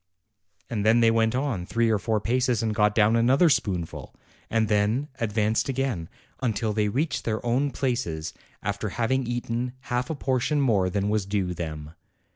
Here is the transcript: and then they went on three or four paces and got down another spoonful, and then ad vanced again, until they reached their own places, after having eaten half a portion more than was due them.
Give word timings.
and 0.67 0.83
then 0.83 0.99
they 0.99 1.11
went 1.11 1.35
on 1.35 1.63
three 1.63 1.91
or 1.91 1.99
four 1.99 2.19
paces 2.19 2.63
and 2.63 2.73
got 2.73 2.95
down 2.95 3.15
another 3.15 3.49
spoonful, 3.49 4.15
and 4.49 4.67
then 4.67 5.09
ad 5.19 5.31
vanced 5.31 5.69
again, 5.69 6.09
until 6.41 6.73
they 6.73 6.89
reached 6.89 7.23
their 7.23 7.45
own 7.45 7.69
places, 7.69 8.33
after 8.63 8.89
having 8.89 9.27
eaten 9.27 9.73
half 9.91 10.09
a 10.09 10.15
portion 10.15 10.59
more 10.59 10.89
than 10.89 11.07
was 11.07 11.27
due 11.27 11.53
them. 11.53 11.93